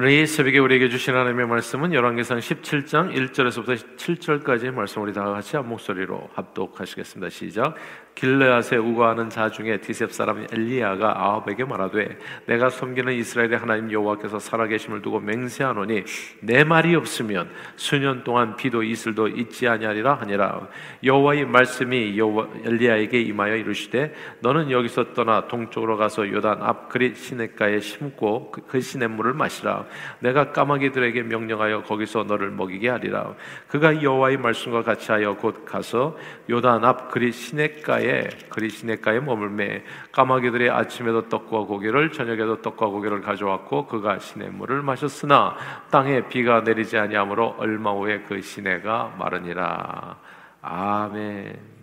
오늘 0.00 0.12
이 0.12 0.28
새벽에 0.28 0.60
우리에게 0.60 0.90
주신 0.90 1.16
하나님의 1.16 1.48
말씀은 1.48 1.92
열왕기상 1.92 2.38
17장 2.38 3.12
1절에서부터 3.16 3.96
7절까지의 3.96 4.70
말씀 4.70 5.02
우리 5.02 5.12
다 5.12 5.24
같이 5.24 5.56
한 5.56 5.68
목소리로 5.68 6.30
합독하시겠습니다. 6.34 7.28
시작. 7.30 7.74
길르앗에 8.18 8.76
우거하는 8.76 9.30
자 9.30 9.48
중에 9.48 9.80
디셉 9.80 10.12
사람 10.12 10.44
엘리야가 10.52 11.20
아합에게 11.20 11.64
말하되 11.64 12.18
내가 12.46 12.68
섬기는 12.68 13.12
이스라엘의 13.12 13.58
하나님 13.58 13.92
여호와께서 13.92 14.40
살아계심을 14.40 15.02
두고 15.02 15.20
맹세하노니 15.20 16.02
내 16.40 16.64
말이 16.64 16.96
없으면 16.96 17.48
수년 17.76 18.24
동안 18.24 18.56
비도 18.56 18.82
이슬도 18.82 19.28
있지 19.28 19.68
아니하리라 19.68 20.14
하니라 20.14 20.66
여호와의 21.04 21.46
말씀이 21.46 22.18
여호와 22.18 22.48
엘리야에게 22.64 23.20
임하여 23.20 23.54
이르시되 23.54 24.12
너는 24.40 24.72
여기서 24.72 25.12
떠나 25.12 25.46
동쪽으로 25.46 25.96
가서 25.96 26.28
요단 26.28 26.60
앞 26.60 26.88
그릿 26.88 27.16
시냇가에 27.16 27.78
심고 27.78 28.50
그, 28.50 28.62
그 28.66 28.80
시냇물을 28.80 29.34
마시라 29.34 29.86
내가 30.20 30.52
까마귀들에게 30.52 31.22
명령하여 31.22 31.82
거기서 31.82 32.24
너를 32.24 32.50
먹이게 32.50 32.88
하리라 32.88 33.34
그가 33.68 34.02
여호와의 34.02 34.38
말씀과 34.38 34.82
같이 34.82 35.12
하여 35.12 35.36
곧 35.36 35.64
가서 35.64 36.16
요단 36.48 36.84
앞 36.84 37.10
그릿 37.10 37.34
시냇가에 37.34 38.28
그리 38.48 38.70
시내가에 38.70 39.20
머물매 39.20 39.84
까마귀들이 40.12 40.70
아침에도 40.70 41.28
떡과 41.28 41.60
고기를 41.60 42.12
저녁에도 42.12 42.62
떡과 42.62 42.86
고기를 42.86 43.20
가져왔고 43.20 43.86
그가 43.86 44.18
시냇물을 44.18 44.82
마셨으나 44.82 45.56
땅에 45.90 46.28
비가 46.28 46.60
내리지 46.60 46.98
아니하므로 46.98 47.56
얼마 47.58 47.92
후에 47.92 48.20
그 48.28 48.40
시내가 48.40 49.14
마르니라 49.18 50.16
아멘. 50.60 51.77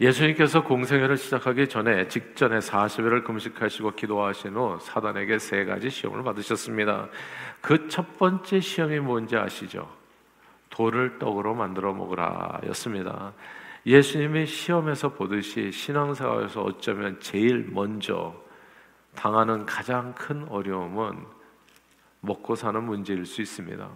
예수님께서 0.00 0.62
공생애를 0.64 1.18
시작하기 1.18 1.68
전에 1.68 2.08
직전에 2.08 2.58
40일을 2.58 3.22
금식하시고 3.22 3.90
기도하신 3.92 4.54
후 4.54 4.78
사단에게 4.80 5.38
세 5.38 5.66
가지 5.66 5.90
시험을 5.90 6.22
받으셨습니다. 6.24 7.08
그 7.60 7.86
첫 7.88 8.18
번째 8.18 8.60
시험이 8.60 8.98
뭔지 8.98 9.36
아시죠? 9.36 9.94
돌을 10.70 11.18
떡으로 11.18 11.54
만들어 11.54 11.92
먹으라 11.92 12.60
였습니다. 12.68 13.34
예수님이 13.84 14.46
시험에서 14.46 15.10
보듯이 15.10 15.70
신앙생활에서 15.70 16.62
어쩌면 16.62 17.20
제일 17.20 17.68
먼저 17.70 18.34
당하는 19.14 19.66
가장 19.66 20.14
큰 20.14 20.48
어려움은 20.48 21.26
먹고 22.20 22.54
사는 22.54 22.82
문제일 22.82 23.26
수 23.26 23.42
있습니다. 23.42 23.86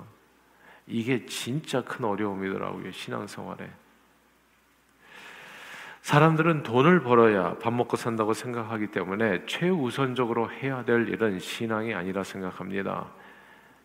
이게 0.86 1.24
진짜 1.24 1.82
큰 1.82 2.04
어려움이더라고요, 2.04 2.90
신앙생활에. 2.90 3.70
사람들은 6.04 6.64
돈을 6.64 7.00
벌어야 7.02 7.54
밥 7.54 7.72
먹고 7.72 7.96
산다고 7.96 8.34
생각하기 8.34 8.88
때문에 8.88 9.46
최우선적으로 9.46 10.50
해야 10.50 10.84
될 10.84 11.08
일은 11.08 11.38
신앙이 11.38 11.94
아니라 11.94 12.22
생각합니다. 12.22 13.10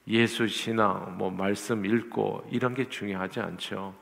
예수 0.05 0.45
신앙, 0.45 1.15
뭐 1.17 1.31
말씀 1.31 1.85
읽고 1.85 2.45
이런 2.51 2.73
게 2.73 2.89
중요하지 2.89 3.39
않죠. 3.39 3.95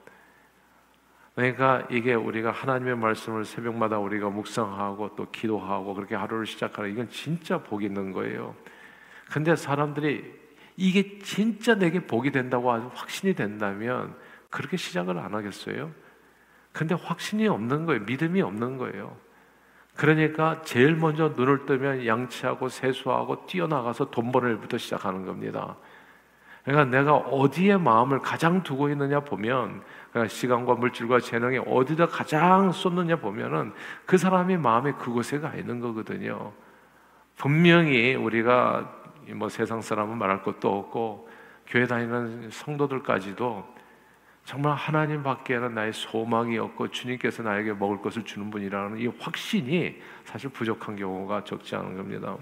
그러니까 1.35 1.85
이게 1.91 2.15
우리가 2.15 2.49
하나님의 2.49 2.97
말씀을 2.97 3.45
새벽마다 3.45 3.99
우리가 3.99 4.31
묵상하고 4.31 5.15
또 5.15 5.29
기도하고 5.29 5.93
그렇게 5.93 6.15
하루를 6.15 6.47
시작하는 6.47 6.89
이건 6.89 7.07
진짜 7.11 7.61
복 7.61 7.83
있는 7.83 8.13
거예요. 8.13 8.55
근데 9.29 9.55
사람들이 9.55 10.25
이게 10.75 11.19
진짜 11.19 11.75
내게 11.75 11.99
복이 11.99 12.31
된다고 12.31 12.71
확신이 12.71 13.35
된다면 13.35 14.15
그렇게 14.49 14.75
시작을 14.75 15.19
안 15.19 15.35
하겠어요? 15.35 16.06
근데 16.77 16.93
확신이 16.93 17.47
없는 17.47 17.87
거예요. 17.87 18.01
믿음이 18.03 18.39
없는 18.41 18.77
거예요. 18.77 19.17
그러니까 19.95 20.61
제일 20.63 20.95
먼저 20.95 21.33
눈을 21.35 21.65
뜨면 21.65 22.05
양치하고 22.05 22.69
세수하고 22.69 23.47
뛰어나가서 23.47 24.11
돈 24.11 24.31
버는 24.31 24.51
일부터 24.51 24.77
시작하는 24.77 25.25
겁니다. 25.25 25.75
그러니까 26.63 26.95
내가 26.95 27.15
어디에 27.15 27.77
마음을 27.77 28.19
가장 28.19 28.61
두고 28.61 28.89
있느냐 28.89 29.21
보면 29.21 29.81
그러니까 30.11 30.31
시간과 30.31 30.75
물질과 30.75 31.19
재능이 31.19 31.59
어디다 31.65 32.07
가장 32.07 32.71
쏟느냐 32.71 33.15
보면은 33.15 33.73
그 34.05 34.19
사람의 34.19 34.57
마음이 34.57 34.91
그곳에 34.93 35.39
가 35.39 35.55
있는 35.55 35.79
거거든요. 35.79 36.53
분명히 37.37 38.13
우리가 38.13 38.93
뭐 39.33 39.49
세상 39.49 39.81
사람은 39.81 40.15
말할 40.17 40.43
것도 40.43 40.77
없고 40.77 41.29
교회 41.65 41.87
다니는 41.87 42.51
성도들까지도 42.51 43.76
정말 44.47 44.75
하나님 44.75 45.23
밖에는 45.23 45.73
나의 45.73 45.91
소망이 45.91 46.57
없고 46.57 46.87
주님께서 46.87 47.43
나에게 47.43 47.73
먹을 47.73 48.01
것을 48.01 48.23
주는 48.23 48.49
분이라는 48.49 48.97
이 48.97 49.07
확신이 49.19 50.01
사실 50.23 50.49
부족한 50.49 50.95
경우가 50.95 51.43
적지 51.43 51.75
않은 51.75 51.97
겁니다. 51.97 52.37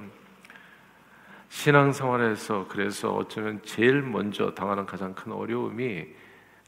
신앙생활에서 1.50 2.68
그래서 2.70 3.12
어쩌면 3.12 3.60
제일 3.64 4.04
먼저 4.04 4.54
당하는 4.54 4.86
가장 4.86 5.16
큰 5.16 5.32
어려움이 5.32 6.06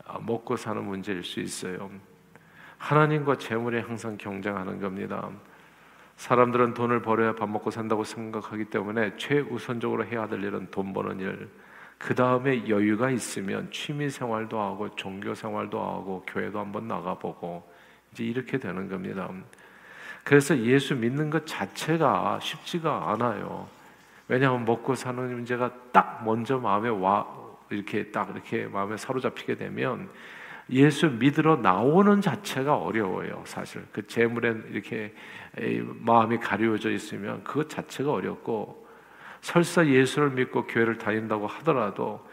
아, 0.08 0.18
먹고 0.18 0.58
사는 0.58 0.84
문제일 0.84 1.24
수 1.24 1.40
있어요. 1.40 1.92
하나님과 2.80 3.38
재물에 3.38 3.82
항상 3.82 4.18
경쟁하는 4.18 4.82
겁니다. 4.82 5.30
사람들은 6.16 6.74
돈을 6.74 7.04
벌어야 7.04 7.36
밥 7.36 7.48
먹고 7.48 7.70
산다고 7.70 8.04
생각하기 8.04 8.72
때문에 8.72 9.16
최우선적으로 9.18 10.04
해야 10.04 10.28
될 10.28 10.44
일은 10.44 10.72
돈 10.72 10.94
버는 10.94 11.20
일. 11.20 11.48
그 11.98 12.14
다음에 12.14 12.68
여유가 12.68 13.10
있으면 13.10 13.70
취미 13.72 14.10
생활도 14.10 14.60
하고 14.60 14.90
종교 14.96 15.34
생활도 15.34 15.80
하고 15.80 16.24
교회도 16.28 16.60
한번 16.60 16.88
나가보고 16.88 17.68
이제 18.12 18.24
이렇게 18.24 18.58
되는 18.58 18.88
겁니다. 18.88 19.30
그래서 20.24 20.58
예수 20.60 20.96
믿는 20.96 21.30
것 21.30 21.48
자체가 21.48 22.40
쉽지가 22.42 23.12
않아요. 23.12 23.68
왜냐하면 24.28 24.66
먹고 24.66 24.94
사는 24.96 25.24
문제가 25.34 25.72
딱 25.92 26.24
먼저 26.26 26.58
마음에 26.58 26.90
와 26.90 27.26
이렇게 27.70 28.12
딱 28.12 28.30
이렇게 28.32 28.66
마음에 28.66 28.98
사로잡히게 28.98 29.56
되면 29.56 30.10
예수 30.70 31.10
믿으러 31.10 31.56
나오는 31.58 32.20
자체가 32.22 32.76
어려워요. 32.76 33.42
사실 33.46 33.86
그 33.92 34.06
재물에 34.06 34.54
이렇게 34.70 35.14
마음이 36.02 36.38
가려져 36.40 36.92
있으면 36.92 37.44
그것 37.44 37.70
자체가 37.70 38.12
어렵고 38.12 38.87
설사 39.42 39.86
예수를 39.86 40.32
믿고 40.32 40.66
교회를 40.68 40.98
다닌다고 40.98 41.48
하더라도 41.48 42.26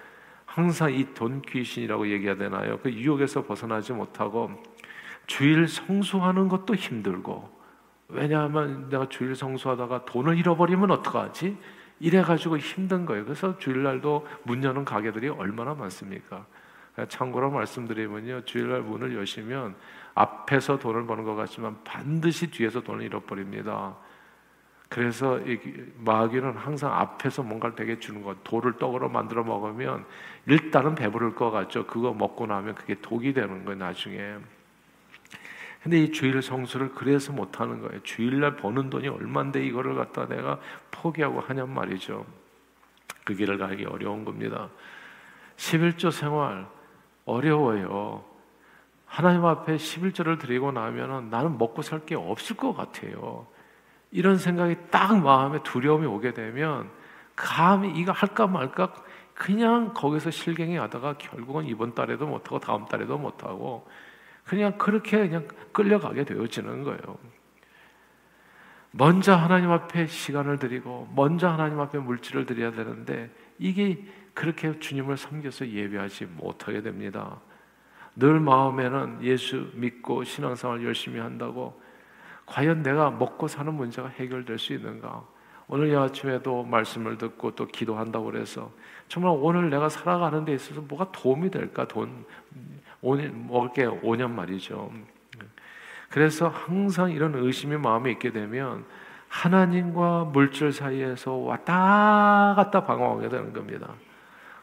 항상 0.47 0.93
이 0.95 1.05
돈 1.15 1.43
귀신이라고 1.43 2.09
얘기해야 2.11 2.37
되나요? 2.37 2.79
그 2.79 2.93
유혹에서 2.93 3.45
벗어나지 3.45 3.93
못하고 3.93 4.51
주일 5.27 5.67
성수하는 5.69 6.49
것도 6.49 6.75
힘들고 6.75 7.53
왜냐하면 8.09 8.89
내가 8.89 9.09
주일 9.09 9.35
성수하다가 9.35 10.05
돈을 10.05 10.37
잃어버리면 10.39 10.91
어떡하지? 10.91 11.57
이래가지고 12.01 12.59
힘든 12.59 13.07
거예요. 13.07 13.25
그래서 13.25 13.57
주일날도 13.59 14.27
문 14.45 14.63
여는 14.63 14.85
가게들이 14.85 15.29
얼마나 15.29 15.75
많습니까? 15.75 16.47
참고로 17.09 17.51
말씀드리면요. 17.51 18.45
주일날 18.45 18.83
문을 18.83 19.17
여시면 19.17 19.75
앞에서 20.15 20.79
돈을 20.79 21.07
버는 21.07 21.25
것 21.25 21.35
같지만 21.35 21.77
반드시 21.83 22.51
뒤에서 22.51 22.81
돈을 22.83 23.03
잃어버립니다. 23.05 23.97
그래서 24.95 25.41
마귀는 26.05 26.53
항상 26.53 26.93
앞에서 26.95 27.43
뭔가를 27.43 27.75
되게 27.75 27.99
주는 27.99 28.23
것, 28.23 28.45
돌을 28.45 28.75
떡으로 28.79 29.09
만들어 29.09 29.43
먹으면 29.43 30.05
일단은 30.47 30.95
배부를 30.95 31.35
것 31.35 31.51
같죠. 31.51 31.85
그거 31.85 32.13
먹고 32.15 32.47
나면 32.47 32.77
그게 32.77 32.95
독이 33.03 33.33
되는 33.33 33.65
거예요, 33.65 33.77
나중에. 33.77 34.37
근데 35.83 36.01
이 36.01 36.13
주일 36.13 36.41
성수를 36.41 36.93
그래서 36.93 37.33
못 37.33 37.59
하는 37.61 37.81
거예요. 37.81 38.05
주일날 38.05 38.55
버는 38.55 38.89
돈이 38.89 39.09
얼만데 39.09 39.67
이거를 39.67 39.97
갖다 39.97 40.29
내가 40.29 40.61
포기하고 40.93 41.41
하냔 41.41 41.75
말이죠. 41.75 42.25
그 43.25 43.35
길을 43.35 43.59
가기 43.59 43.87
어려운 43.87 44.25
겁니다. 44.25 44.69
11조 45.57 46.13
생활 46.13 46.69
어려워요. 47.25 48.25
하나님 49.07 49.45
앞에 49.45 49.75
11조를 49.75 50.39
드리고 50.39 50.71
나면은 50.71 51.31
나는 51.31 51.59
먹고 51.59 51.83
살 51.83 52.07
게 52.07 52.15
없을 52.15 52.57
것 52.57 52.75
같아요. 52.75 53.53
이런 54.15 54.39
생각이 54.39 54.77
딱 54.93 55.21
마음에 55.21 55.59
두려움이 55.65 56.07
오게 56.07 56.35
되면 56.35 56.89
감히 57.35 57.91
이거 57.99 58.13
할까 58.13 58.47
말까 58.47 58.95
그냥 59.35 59.93
거기서 59.93 60.31
실갱이 60.31 60.77
하다가 60.77 61.15
결국은 61.19 61.67
이번 61.67 61.97
달에도 61.97 62.25
못하고 62.25 62.61
다음 62.61 62.87
달에도 62.87 63.19
못하고 63.19 63.89
그냥 64.45 64.79
그렇게 64.79 65.19
그냥 65.19 65.49
끌려가게 65.73 66.25
되어지는 66.25 66.85
거예요. 66.85 67.19
먼저 68.93 69.35
하나님 69.35 69.73
앞에 69.73 70.07
시간을 70.07 70.61
드리고 70.61 71.09
먼저 71.17 71.49
하나님 71.49 71.81
앞에 71.81 71.99
물질을 71.99 72.47
드려야 72.47 72.71
되는데 72.71 73.31
이게 73.59 74.07
그렇게 74.33 74.79
주님을 74.79 75.17
섬겨서 75.17 75.67
예배하지 75.67 76.27
못하게 76.27 76.83
됩니다. 76.83 77.41
늘 78.15 78.39
마음에는 78.39 79.25
예수 79.25 79.73
믿고 79.75 80.23
신앙생활 80.23 80.85
열심히 80.85 81.19
한다고 81.19 81.83
과연 82.47 82.83
내가 82.83 83.11
먹고 83.11 83.49
사는 83.49 83.73
문제가 83.73 84.09
해결될 84.09 84.59
수 84.59 84.73
있는가? 84.73 85.25
오늘 85.67 85.97
아침에도 85.97 86.63
말씀을 86.63 87.17
듣고 87.17 87.53
또 87.53 87.67
기도한다고 87.67 88.27
그래서 88.27 88.71
정말 89.09 89.35
오늘 89.39 89.71
내가 89.71 89.89
살아가는 89.89 90.45
데 90.45 90.55
있어서 90.55 90.81
뭐가 90.83 91.11
도움이 91.13 91.51
될까? 91.51 91.87
돈 91.89 92.25
5년, 93.03 93.47
먹을 93.47 93.73
게 93.73 93.87
5년 93.87 94.31
말이죠. 94.31 94.93
그래서 96.11 96.49
항상 96.49 97.11
이런 97.11 97.35
의심의 97.35 97.79
마음이 97.79 98.13
있게 98.13 98.31
되면 98.31 98.85
하나님과 99.29 100.31
물질 100.33 100.73
사이에서 100.73 101.33
왔다 101.33 102.55
갔다 102.57 102.85
방황하게 102.85 103.29
되는 103.31 103.53
겁니다. 103.53 103.95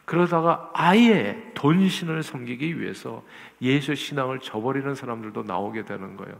그러다가 0.04 0.70
아예 0.72 1.52
돈신을 1.54 2.22
섬기기 2.22 2.80
위해서 2.80 3.22
예수 3.60 3.94
신앙을 3.94 4.40
저버리는 4.40 4.94
사람들도 4.94 5.42
나오게 5.42 5.84
되는 5.84 6.16
거예요. 6.16 6.34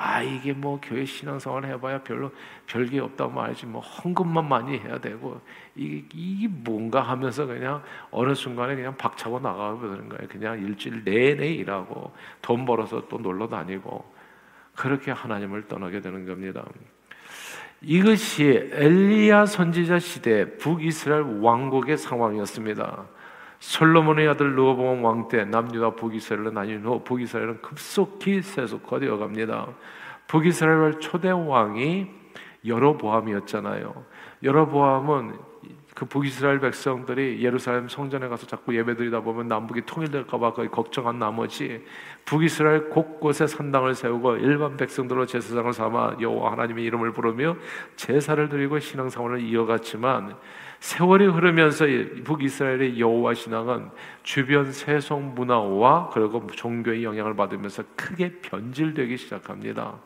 아 0.00 0.22
이게 0.22 0.52
뭐 0.52 0.78
교회 0.80 1.04
신앙생활 1.04 1.64
해봐야 1.64 2.00
별로 2.04 2.30
별게 2.66 3.00
없다고 3.00 3.32
말이지 3.32 3.66
뭐 3.66 3.80
헌금만 3.80 4.48
많이 4.48 4.78
해야 4.78 4.98
되고 5.00 5.40
이게, 5.74 6.04
이게 6.14 6.46
뭔가 6.46 7.00
하면서 7.00 7.46
그냥 7.46 7.82
어느 8.12 8.32
순간에 8.32 8.76
그냥 8.76 8.96
박차고 8.96 9.40
나가게 9.40 9.80
되는 9.88 10.08
거예요. 10.08 10.28
그냥 10.28 10.60
일주일 10.60 11.02
내내 11.02 11.48
일하고 11.48 12.12
돈 12.40 12.64
벌어서 12.64 13.08
또 13.08 13.18
놀러 13.18 13.48
다니고 13.48 14.04
그렇게 14.76 15.10
하나님을 15.10 15.66
떠나게 15.66 16.00
되는 16.00 16.24
겁니다. 16.24 16.64
이것이 17.80 18.70
엘리야 18.72 19.46
선지자 19.46 19.98
시대 19.98 20.56
북이스라엘 20.58 21.40
왕국의 21.40 21.98
상황이었습니다. 21.98 23.04
솔로몬의 23.60 24.28
아들 24.28 24.54
르호보암 24.56 25.04
왕 25.04 25.28
때 25.28 25.44
남유다 25.44 25.90
북이스라엘로 25.96 26.52
후 26.82 27.04
북이스라엘은 27.04 27.62
급속히 27.62 28.40
세속화되어 28.42 29.18
갑니다. 29.18 29.68
북이스라엘 30.28 31.00
초대 31.00 31.30
왕이 31.30 32.06
여로보암이었잖아요. 32.66 34.04
여로보암은 34.42 35.47
그 35.98 36.04
북이스라엘 36.04 36.60
백성들이 36.60 37.42
예루살렘 37.42 37.88
성전에 37.88 38.28
가서 38.28 38.46
자꾸 38.46 38.72
예배드리다 38.72 39.18
보면 39.22 39.48
남북이 39.48 39.82
통일될까봐 39.84 40.52
거의 40.52 40.70
걱정한 40.70 41.18
나머지 41.18 41.84
북이스라엘 42.24 42.88
곳곳에 42.90 43.48
산당을 43.48 43.96
세우고 43.96 44.36
일반 44.36 44.76
백성들로 44.76 45.26
제사장을 45.26 45.72
삼아 45.72 46.18
여호와 46.20 46.52
하나님의 46.52 46.84
이름을 46.84 47.12
부르며 47.14 47.56
제사를 47.96 48.48
드리고 48.48 48.78
신앙생활을 48.78 49.40
이어갔지만 49.40 50.36
세월이 50.78 51.26
흐르면서 51.26 51.86
북이스라엘의 52.22 53.00
여호와 53.00 53.34
신앙은 53.34 53.90
주변 54.22 54.70
세속 54.70 55.20
문화와 55.20 56.10
그리고 56.10 56.46
종교의 56.46 57.02
영향을 57.02 57.34
받으면서 57.34 57.82
크게 57.96 58.38
변질되기 58.40 59.16
시작합니다. 59.16 59.98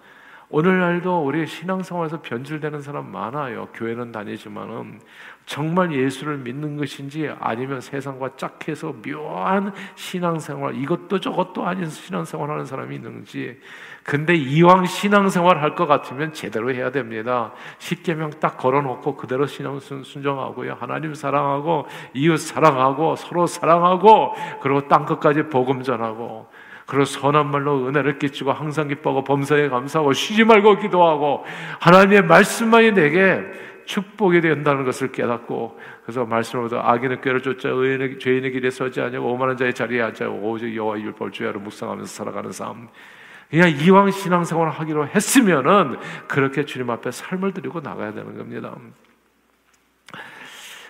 오늘날도 0.55 1.25
우리 1.25 1.47
신앙생활에서 1.47 2.21
변질되는 2.21 2.83
사람 2.83 3.11
많아요. 3.11 3.69
교회는 3.73 4.13
다니지만은 4.13 5.01
정말 5.47 5.93
예수를 5.93 6.37
믿는 6.37 6.77
것인지 6.77 7.31
아니면 7.41 7.81
세상과 7.81 8.37
짝해서 8.37 8.95
묘한 9.05 9.73
신앙생활 9.95 10.77
이것도 10.77 11.21
저것도 11.21 11.67
아닌 11.67 11.89
신앙생활 11.89 12.51
하는 12.51 12.67
사람이 12.67 12.95
있는지 12.95 13.59
근데 14.05 14.35
이왕 14.35 14.85
신앙생활 14.85 15.61
할 15.61 15.73
것 15.75 15.87
같으면 15.87 16.35
제대로 16.35 16.71
해야 16.73 16.91
됩니다. 16.91 17.53
십계명 17.79 18.31
딱 18.41 18.59
걸어놓고 18.59 19.17
그대로 19.17 19.47
신앙 19.47 19.81
순종하고요. 19.81 20.77
하나님 20.79 21.15
사랑하고 21.15 21.87
이웃 22.13 22.37
사랑하고 22.37 23.17
서로 23.17 23.47
사랑하고 23.47 24.35
그리고 24.61 24.87
땅 24.87 25.07
끝까지 25.07 25.45
복음 25.45 25.83
전하고 25.83 26.47
그리고 26.93 27.07
선한 27.07 27.51
말로 27.51 27.89
은혜를 27.89 28.19
끼치고 28.19 28.53
항상 28.53 28.87
기뻐하고 28.87 29.25
범사에 29.25 29.71
감사하고 29.71 30.13
쉬지 30.13 30.45
말고 30.45 30.77
기도하고 30.77 31.43
하나님의 31.81 32.27
말씀만이 32.27 32.93
내게 32.93 33.41
축복이 33.87 34.43
된다는 34.43 34.85
것을 34.85 35.11
깨닫고 35.11 35.81
그래서 36.03 36.27
말씀으로도 36.27 36.83
악인의 36.83 37.23
꾀를 37.23 37.41
쫓아 37.41 37.71
의인의 37.71 38.19
죄인의 38.19 38.53
길에 38.53 38.69
서지 38.69 39.01
아니하고 39.01 39.33
오만한 39.33 39.57
자의 39.57 39.73
자리에 39.73 40.03
앉아 40.03 40.29
오직 40.29 40.77
여호와의 40.77 41.03
율법을 41.05 41.33
주야로 41.33 41.61
묵상하면서 41.61 42.13
살아가는 42.13 42.53
삶. 42.53 42.89
그냥 43.49 43.71
이왕 43.71 44.11
신앙생활을 44.11 44.73
하기로 44.73 45.07
했으면은 45.07 45.97
그렇게 46.29 46.67
주님 46.67 46.91
앞에 46.91 47.11
삶을 47.11 47.55
드리고 47.55 47.81
나가야 47.81 48.13
되는 48.13 48.37
겁니다. 48.37 48.77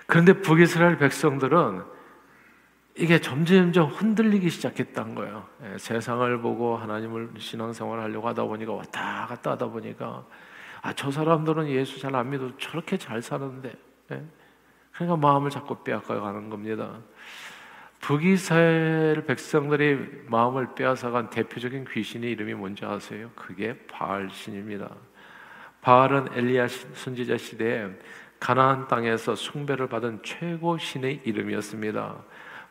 그런데 0.09 0.33
북이스라엘 0.33 0.99
백성들은 0.99 1.92
이게 2.95 3.21
점점점 3.21 3.89
흔들리기 3.89 4.51
시작했던 4.51 5.15
거예요. 5.15 5.47
예, 5.65 5.79
세상을 5.79 6.41
보고 6.41 6.77
하나님을 6.77 7.31
신앙생활 7.39 8.01
하려고 8.01 8.29
하다 8.29 8.45
보니까 8.45 8.73
왔다 8.73 9.27
갔다 9.29 9.53
하다 9.53 9.67
보니까 9.69 10.25
아, 10.83 10.93
저 10.93 11.11
사람들은 11.11 11.69
예수 11.69 12.01
잘 12.01 12.15
안 12.15 12.29
믿어도 12.31 12.57
저렇게 12.59 12.97
잘 12.97 13.23
사는데. 13.23 13.73
예? 14.11 14.23
그러니까 14.93 15.17
마음을 15.17 15.49
자꾸 15.49 15.83
빼앗아가는 15.83 16.51
겁니다. 16.51 16.99
북이스라엘 18.01 19.25
백성들이 19.27 20.25
마음을 20.27 20.75
빼앗아간 20.75 21.31
대표적인 21.31 21.87
귀신의 21.89 22.33
이름이 22.33 22.55
뭔지 22.55 22.85
아세요? 22.85 23.31
그게 23.37 23.79
바알신입니다. 23.87 24.91
바알은 25.81 26.29
엘리야 26.35 26.67
선지자 26.69 27.39
시대에 27.39 27.89
가나안 28.41 28.89
땅에서 28.89 29.37
숭배를 29.37 29.87
받은 29.87 30.21
최고 30.25 30.77
신의 30.77 31.23
이름이었습니다. 31.25 32.17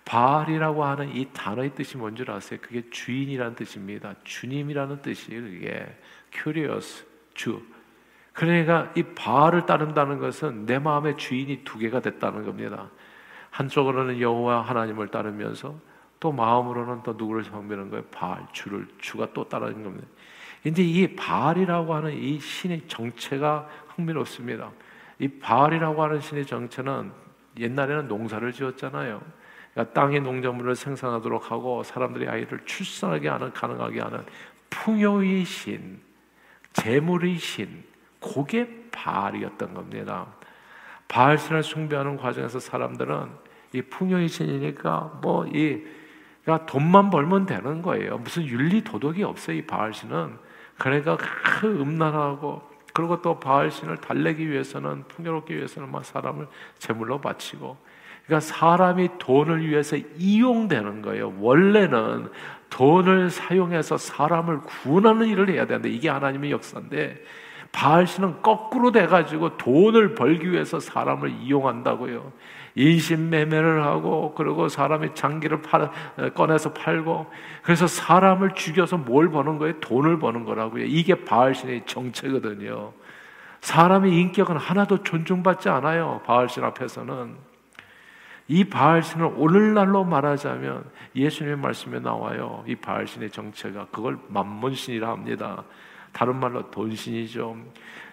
바알이라고 0.06 0.84
하는 0.84 1.16
이 1.16 1.28
단어의 1.32 1.76
뜻이 1.76 1.98
뭔지 1.98 2.26
아세요? 2.28 2.60
그게 2.62 2.90
주인이라는 2.90 3.56
뜻입니다. 3.56 4.16
주님이라는 4.24 5.02
뜻이에요. 5.02 5.42
그게 5.42 5.96
퀴리오스 6.32 7.06
주. 7.34 7.62
그러니까 8.34 8.92
이 8.96 9.04
바알을 9.04 9.66
따른다는 9.66 10.20
것은 10.20 10.66
내 10.66 10.80
마음의 10.80 11.18
주인이 11.18 11.64
두 11.64 11.78
개가 11.78 12.00
됐다는 12.00 12.46
겁니다. 12.46 12.90
한쪽으로는 13.52 14.20
여호와 14.20 14.62
하나님을 14.62 15.10
따르면서 15.10 15.76
또 16.20 16.32
마음으로는 16.32 17.04
또 17.04 17.14
누구를 17.14 17.44
섬기는 17.44 17.90
거예요? 17.90 18.06
바알 18.12 18.46
주를 18.54 18.88
주가 19.00 19.28
또 19.34 19.48
따르는 19.48 19.84
겁니다. 19.84 20.08
근데 20.64 20.84
이 20.84 21.16
바알이라고 21.16 21.94
하는 21.94 22.14
이 22.14 22.40
신의 22.40 22.88
정체가 22.88 23.68
흥미롭습니다. 23.96 24.72
이 25.20 25.28
바알이라고 25.28 26.04
하는 26.04 26.22
신의 26.22 26.46
정체는 26.46 27.12
옛날에는 27.60 28.08
농사를 28.08 28.52
지었잖아요. 28.54 29.22
그러니까 29.74 29.94
땅의 29.94 30.22
농작물을 30.22 30.76
생산하도록 30.76 31.52
하고 31.52 31.84
사람들이 31.84 32.28
아이를 32.28 32.60
출산하게 32.66 33.30
하는 33.30 33.54
가능하게 33.54 34.02
하는 34.02 34.26
풍요의 34.70 35.46
신, 35.46 36.00
재물의 36.74 37.38
신, 37.38 37.84
그게 38.20 38.68
바알이었던 38.92 39.74
겁니다. 39.74 40.28
바알 41.08 41.38
신을 41.38 41.64
숭배하는 41.64 42.18
과정에서 42.18 42.60
사람들은 42.60 43.30
이 43.74 43.82
풍요의 43.82 44.28
신이니까 44.28 45.20
뭐이 45.22 45.84
그러니까 46.44 46.66
돈만 46.66 47.10
벌면 47.10 47.46
되는 47.46 47.82
거예요. 47.82 48.18
무슨 48.18 48.46
윤리 48.46 48.84
도덕이 48.84 49.24
없어요. 49.24 49.58
이 49.58 49.66
바알 49.66 49.94
신은 49.94 50.38
그러니까 50.78 51.18
그 51.18 51.68
음란하고 51.68 52.70
그리고 52.94 53.22
또 53.22 53.40
바알 53.40 53.72
신을 53.72 53.98
달래기 53.98 54.50
위해서는 54.50 55.06
풍요롭기 55.08 55.56
위해서는 55.56 55.92
막 55.92 56.04
사람을 56.04 56.48
제물로 56.80 57.22
바치고 57.22 57.78
그러니까 58.26 58.40
사람이 58.40 59.10
돈을 59.20 59.68
위해서 59.68 59.98
이용되는 60.18 61.02
거예요. 61.02 61.34
원래는 61.40 62.30
돈을 62.70 63.30
사용해서 63.30 63.98
사람을 63.98 64.62
구원하는 64.62 65.28
일을 65.28 65.50
해야 65.50 65.66
되는데 65.66 65.90
이게 65.90 66.10
하나님의 66.10 66.52
역사인데 66.52 67.22
바알신은 67.72 68.42
거꾸로 68.42 68.92
돼가지고 68.92 69.58
돈을 69.58 70.16
벌기 70.16 70.52
위해서 70.52 70.80
사람을 70.80 71.30
이용한다고요. 71.42 72.32
인신매매를 72.76 73.84
하고 73.84 74.34
그리고 74.34 74.70
사람의 74.70 75.14
장기를 75.14 75.62
팔, 75.62 75.90
꺼내서 76.34 76.74
팔고 76.74 77.28
그래서 77.64 77.88
사람을 77.88 78.54
죽여서 78.56 78.98
뭘 78.98 79.30
버는 79.30 79.58
거예요? 79.58 79.80
돈을 79.82 80.20
버는 80.20 80.46
거라고요. 80.46 80.86
이게 80.86 81.26
바알신의 81.26 81.84
정체거든요. 81.86 82.94
사람의 83.60 84.18
인격은 84.18 84.58
하나도 84.58 85.04
존중받지 85.04 85.70
않아요. 85.70 86.22
바알신 86.26 86.64
앞에서는. 86.64 87.51
이 88.52 88.66
바알신을 88.66 89.32
오늘날로 89.38 90.04
말하자면 90.04 90.84
예수님의 91.16 91.58
말씀에 91.60 92.00
나와요. 92.02 92.66
이 92.68 92.76
바알신의 92.76 93.30
정체가 93.30 93.88
그걸 93.94 94.20
만몬신이라 94.28 95.10
합니다. 95.10 95.64
다른 96.12 96.36
말로 96.36 96.70
돈신이죠. 96.70 97.56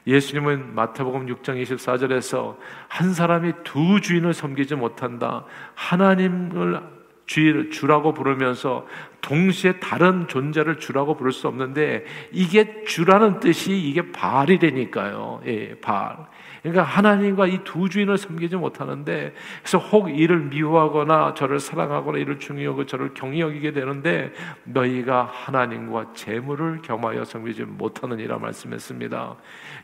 예수님은 0.06 0.76
마태복음 0.76 1.26
6장 1.26 1.60
24절에서 1.60 2.56
한 2.86 3.14
사람이 3.14 3.52
두 3.64 4.00
주인을 4.00 4.32
섬기지 4.32 4.76
못한다. 4.76 5.44
하나님을 5.74 6.82
주라고 7.26 8.14
부르면서 8.14 8.86
동시에 9.20 9.80
다른 9.80 10.28
존재를 10.28 10.78
주라고 10.78 11.16
부를 11.16 11.32
수 11.32 11.48
없는데 11.48 12.04
이게 12.30 12.84
주라는 12.84 13.40
뜻이 13.40 13.76
이게 13.76 14.12
바알이되니까요. 14.12 15.42
예, 15.46 15.74
바알. 15.80 16.16
그러니까 16.62 16.82
하나님과 16.82 17.46
이 17.46 17.58
두 17.64 17.88
주인을 17.88 18.16
섬기지 18.16 18.56
못하는데 18.56 19.34
그래서 19.60 19.78
혹 19.78 20.08
이를 20.08 20.38
미워하거나 20.38 21.34
저를 21.34 21.60
사랑하거나 21.60 22.18
이를 22.18 22.38
중요하고 22.38 22.86
저를 22.86 23.12
경히 23.14 23.40
여기게 23.40 23.72
되는데 23.72 24.32
너희가 24.64 25.28
하나님과 25.30 26.12
재물을 26.14 26.80
겸하여 26.82 27.24
섬기지 27.24 27.64
못하느니라 27.64 28.38
말씀했습니다. 28.38 29.36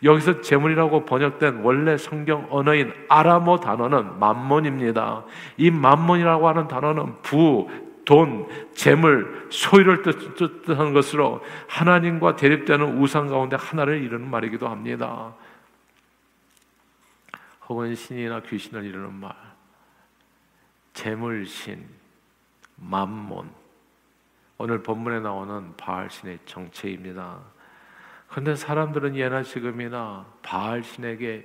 여기서 0.03 0.41
재물이라고 0.41 1.05
번역된 1.05 1.61
원래 1.63 1.97
성경 1.99 2.47
언어인 2.51 2.93
아람어 3.09 3.59
단어는 3.61 4.19
만몬입니다. 4.19 5.25
이 5.59 5.71
만몬이라고 5.71 6.49
하는 6.49 6.69
단어는 6.69 7.15
부, 7.23 7.69
돈, 8.05 8.47
재물, 8.73 9.47
소유를 9.51 10.03
뜻하는 10.03 10.93
것으로 10.93 11.41
하나님과 11.69 12.37
대립되는 12.37 12.99
우상 12.99 13.29
가운데 13.29 13.57
하나를 13.59 14.03
이루는 14.03 14.31
말이기도 14.31 14.69
합니다. 14.69 15.35
혹은 17.69 17.95
신이나 17.95 18.41
귀신을 18.41 18.85
이루는 18.85 19.15
말, 19.15 19.35
재물신, 20.93 21.89
만몬. 22.77 23.51
오늘 24.59 24.83
본문에 24.83 25.21
나오는 25.21 25.77
바알신의 25.77 26.41
정체입니다. 26.47 27.41
그런데 28.29 28.55
사람들은 28.55 29.17
예나 29.17 29.43
지금이나 29.43 30.27
바알신에게 30.43 31.45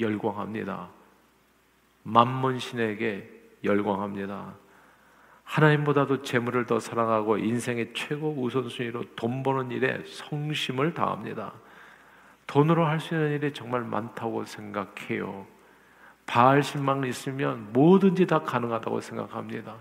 열광합니다. 0.00 0.88
만몬신에게 2.02 3.30
열광합니다. 3.64 4.54
하나님보다도 5.44 6.22
재물을 6.22 6.66
더 6.66 6.80
사랑하고 6.80 7.38
인생의 7.38 7.92
최고 7.94 8.34
우선순위로 8.36 9.14
돈 9.14 9.42
버는 9.42 9.70
일에 9.70 10.02
성심을 10.04 10.94
다합니다. 10.94 11.52
돈으로 12.46 12.84
할 12.84 13.00
수 13.00 13.14
있는 13.14 13.32
일이 13.32 13.52
정말 13.52 13.82
많다고 13.82 14.44
생각해요. 14.44 15.53
바알 16.26 16.62
신망 16.62 17.04
있으면 17.04 17.72
뭐든지 17.72 18.26
다 18.26 18.40
가능하다고 18.40 19.00
생각합니다. 19.00 19.76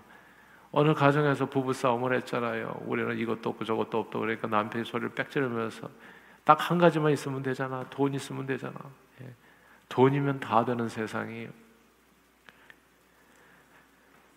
어느 0.71 0.93
가정에서 0.93 1.45
부부 1.45 1.73
싸움을 1.73 2.15
했잖아요. 2.15 2.81
우리는 2.85 3.17
이것도 3.17 3.51
없고 3.51 3.63
저것도 3.63 3.99
없다 3.99 4.19
그러니까 4.19 4.47
남편이 4.47 4.85
소리를 4.85 5.09
빽지르면서 5.09 5.89
딱 6.43 6.59
한 6.59 6.77
가지만 6.77 7.11
있으면 7.13 7.41
되잖아. 7.43 7.85
돈 7.89 8.13
있으면 8.13 8.45
되잖아. 8.45 8.73
예. 9.21 9.33
돈이면 9.87 10.39
다 10.39 10.65
되는 10.65 10.89
세상이에요. 10.89 11.49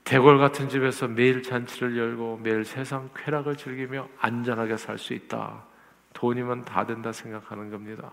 대궐 0.05 0.39
같은 0.39 0.69
집에서 0.69 1.09
매일 1.09 1.43
잔치를 1.43 1.97
열고 1.97 2.39
매일 2.43 2.65
세상 2.65 3.11
쾌락을 3.17 3.57
즐기며 3.57 4.09
안전하게 4.21 4.77
살 4.77 4.99
수 4.99 5.15
있다. 5.15 5.65
돈이면 6.13 6.65
다 6.65 6.87
된다 6.87 7.11
생각하는 7.11 7.71
겁니다. 7.71 8.13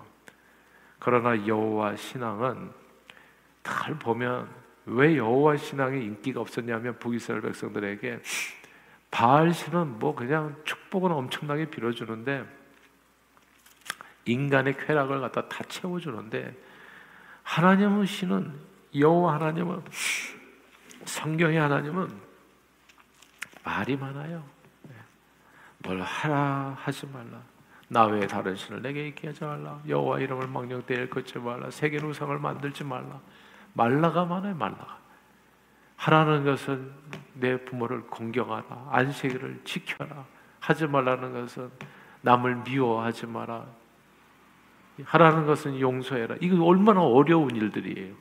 그러나 0.97 1.45
여호와 1.45 1.95
신앙은 1.95 2.71
잘 3.63 3.97
보면 3.97 4.49
왜 4.85 5.17
여호와 5.17 5.57
신앙이 5.57 6.03
인기가 6.03 6.41
없었냐면 6.41 6.99
북이스라엘 6.99 7.41
백성들에게 7.41 8.21
바알 9.09 9.53
신은 9.53 9.99
뭐 9.99 10.15
그냥 10.15 10.55
축복은 10.65 11.11
엄청나게 11.11 11.69
빌어주는데 11.69 12.45
인간의 14.25 14.77
쾌락을 14.77 15.21
갖다 15.21 15.47
다 15.47 15.63
채워주는데 15.67 16.55
하나님은 17.43 18.05
신은 18.05 18.53
여호와 18.95 19.35
하나님은 19.35 19.81
성경의 21.05 21.57
하나님은 21.57 22.09
말이 23.63 23.95
많아요. 23.95 24.43
네. 24.83 24.95
뭘 25.79 26.01
하라 26.01 26.77
하지 26.79 27.05
말라. 27.07 27.41
나 27.87 28.05
외에 28.05 28.25
다른 28.25 28.55
신을 28.55 28.81
내게 28.81 29.07
있게 29.07 29.27
하지 29.27 29.43
말라. 29.43 29.79
여호와 29.87 30.19
이름을 30.19 30.47
망령되일 30.47 31.09
걷지 31.09 31.39
말라. 31.39 31.69
세계 31.69 31.97
우상을 31.97 32.37
만들지 32.39 32.83
말라. 32.83 33.21
말라가 33.73 34.25
많아요. 34.25 34.55
말라가. 34.55 34.97
하라는 35.97 36.43
것은 36.43 36.91
내 37.33 37.57
부모를 37.63 38.01
공경하라. 38.07 38.89
안식일을 38.91 39.61
지켜라. 39.63 40.25
하지 40.59 40.87
말라는 40.87 41.33
것은 41.33 41.69
남을 42.21 42.63
미워하지 42.65 43.27
마라. 43.27 43.65
하라는 45.03 45.45
것은 45.45 45.79
용서해라. 45.79 46.35
이거 46.41 46.63
얼마나 46.65 47.01
어려운 47.01 47.55
일들이에요. 47.55 48.13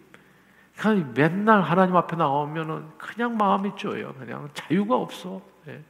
그냥 0.76 1.12
맨날 1.14 1.60
하나님 1.60 1.96
앞에 1.96 2.16
나오면은 2.16 2.88
그냥 2.98 3.36
마음이 3.36 3.72
쪼여. 3.76 4.14
그냥 4.14 4.48
자유가 4.54 4.96
없어. 4.96 5.42
예. 5.68 5.82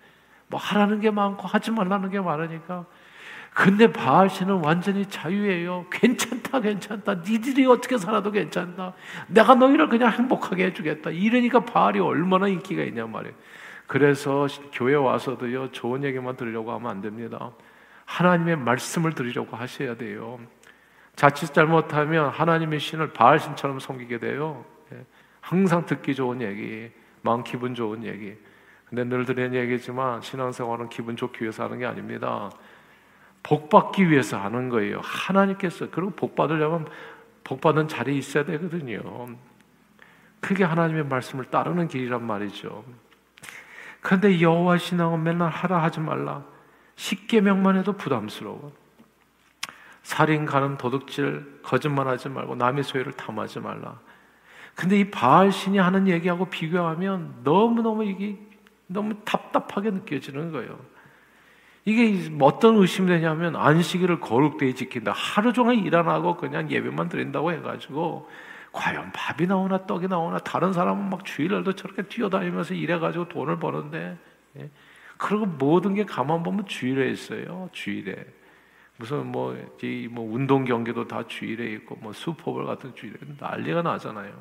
뭐 0.49 0.59
하라는 0.59 1.01
게 1.01 1.11
많고 1.11 1.47
하지 1.47 1.71
말라는 1.71 2.11
게 2.11 2.21
많으니까. 2.21 2.85
근데 3.55 3.93
바알 3.93 4.31
신은 4.31 4.65
완전히 4.65 5.07
자유예요. 5.07 5.87
괜찮다, 5.91 6.61
괜찮다. 6.61 7.17
니들이 7.17 7.67
어떻게 7.67 7.99
살아도 7.99 8.31
괜찮다. 8.31 8.95
내가 9.29 9.55
너희를 9.55 9.89
그냥 9.89 10.11
행복하게 10.11 10.67
해주겠다. 10.67 11.11
이러니까 11.11 11.61
바알이 11.61 12.01
얼마나 12.01 12.49
인기가 12.49 12.83
있냐 12.83 13.07
말이에요. 13.07 13.35
그래서 13.87 14.47
교회 14.73 14.95
와서도요, 14.95 15.73
좋은 15.73 16.03
얘기만 16.03 16.37
들으려고 16.37 16.73
하면 16.73 16.91
안 16.91 17.01
됩니다. 17.03 17.51
하나님의 18.07 18.57
말씀을 18.57 19.13
들으려고 19.13 19.57
하셔야 19.57 19.97
돼요. 19.97 20.41
자칫 21.15 21.53
잘못하면 21.53 22.31
하나님의 22.31 22.81
신을 22.81 23.13
바알 23.13 23.39
신처럼 23.39 23.81
섬기게 23.81 24.19
돼요. 24.19 24.65
예. 24.93 25.05
항상 25.41 25.85
듣기 25.85 26.15
좋은 26.15 26.41
얘기, 26.41 26.91
마음 27.21 27.45
기분 27.45 27.75
좋은 27.75 28.05
얘기. 28.05 28.35
근데 28.89 29.05
늘 29.05 29.27
드리는 29.27 29.55
얘기지만 29.55 30.23
신앙생활은 30.23 30.89
기분 30.89 31.17
좋기 31.17 31.43
위해서 31.43 31.65
하는 31.65 31.79
게 31.79 31.87
아닙니다. 31.87 32.51
복 33.43 33.69
받기 33.69 34.11
위해서 34.11 34.39
하는 34.39 34.69
거예요. 34.69 35.01
하나님께서 35.03 35.89
그리고 35.91 36.11
복 36.11 36.35
받으려면 36.35 36.87
복 37.45 37.61
받는 37.61 37.89
자리에 37.89 38.17
있어야 38.17 38.45
되거든요. 38.45 39.37
그게 40.41 40.65
하나님의 40.65 41.05
말씀을 41.05 41.47
따르는 41.47 41.89
길이란 41.89 42.25
말이죠. 42.25 42.85
그런데 44.01 44.41
여호와 44.41 44.79
신앙은 44.79 45.23
맨날 45.23 45.51
하라 45.51 45.83
하지 45.83 46.01
말라. 46.01 46.45
십계명만 46.97 47.77
해도 47.77 47.93
부담스러워. 47.93 48.73
살인, 50.03 50.45
가늠, 50.45 50.77
도둑질, 50.77 51.61
거짓말하지 51.63 52.29
말고 52.29 52.57
남의 52.57 52.83
소유를 52.83 53.13
탐하지 53.13 53.61
말라. 53.61 54.01
근데 54.75 54.99
이 54.99 55.11
바알 55.11 55.53
신이 55.53 55.79
하는 55.79 56.09
얘기하고 56.09 56.47
비교하면 56.47 57.43
너무 57.45 57.83
너무 57.83 58.05
이게 58.05 58.39
너무 58.87 59.15
답답하게 59.25 59.91
느껴지는 59.91 60.51
거예요. 60.53 60.79
이게 61.85 62.31
어떤 62.41 62.77
의심이 62.77 63.09
되냐면 63.09 63.57
안식일을 63.57 64.21
거룩되이 64.21 64.75
지킨다. 64.75 65.13
하루 65.13 65.53
종일 65.53 65.85
일 65.85 65.95
안 65.97 66.09
하고 66.09 66.37
그냥 66.37 66.71
예배만 66.71 67.09
드린다고 67.09 67.53
해가지고 67.53 68.29
과연 68.73 69.13
밥이 69.13 69.47
나오나 69.49 69.87
떡이 69.87 70.09
나오나 70.09 70.39
다른 70.39 70.73
사람은 70.73 71.11
막 71.11 71.25
주일날도 71.25 71.75
저렇게 71.75 72.03
뛰어다니면서 72.03 72.75
일해가지고 72.75 73.29
돈을 73.29 73.59
버는데 73.59 74.17
예? 74.59 74.71
그리고 75.19 75.47
모든 75.47 75.95
게 75.95 76.05
가만 76.05 76.43
보면 76.43 76.67
주일에 76.67 77.11
있어요. 77.11 77.69
주일에 77.73 78.25
무슨 78.97 79.27
뭐, 79.27 79.57
뭐 80.11 80.35
운동 80.35 80.65
경기도 80.65 81.07
다 81.07 81.27
주일에 81.27 81.73
있고 81.73 81.97
뭐 81.97 82.13
슈퍼볼 82.13 82.65
같은 82.67 82.95
주일에 82.95 83.17
난리가 83.39 83.83
나잖아요. 83.83 84.33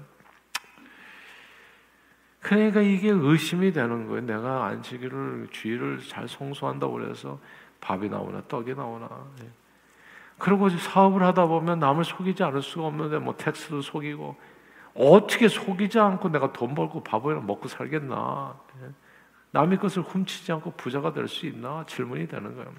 그러니까 2.55 2.81
이게 2.81 3.09
의심이 3.09 3.71
되는 3.71 4.07
거예요. 4.07 4.25
내가 4.25 4.65
안식일을 4.65 5.47
주일을 5.51 5.99
잘 5.99 6.27
성수한다고 6.27 6.91
그래서 6.91 7.39
밥이 7.79 8.09
나오나 8.09 8.41
떡이 8.49 8.75
나오나. 8.75 9.07
예. 9.41 9.49
그리고 10.37 10.67
사업을 10.67 11.23
하다 11.23 11.45
보면 11.45 11.79
남을 11.79 12.03
속이지 12.03 12.43
않을 12.43 12.61
수가 12.61 12.87
없는데 12.87 13.19
뭐 13.19 13.37
텍스도 13.37 13.81
속이고 13.81 14.35
어떻게 14.95 15.47
속이지 15.47 15.97
않고 15.97 16.27
내가 16.27 16.51
돈 16.51 16.75
벌고 16.75 17.01
밥이나 17.03 17.39
먹고 17.39 17.69
살겠나? 17.69 18.59
예. 18.83 18.89
남의 19.51 19.77
것을 19.79 20.03
훔치지 20.03 20.51
않고 20.51 20.71
부자가 20.71 21.13
될 21.13 21.29
수 21.29 21.45
있나? 21.45 21.85
질문이 21.87 22.27
되는 22.27 22.53
거예요. 22.53 22.69